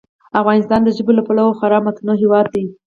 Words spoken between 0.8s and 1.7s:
د ژبو له پلوه